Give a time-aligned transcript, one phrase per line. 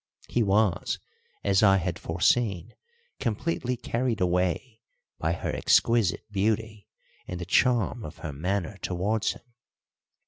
[0.27, 0.97] He was,
[1.43, 2.73] as I had foreseen,
[3.19, 4.81] completely carried away
[5.19, 6.87] by her exquisite beauty
[7.27, 9.45] and the charm of her manner towards him.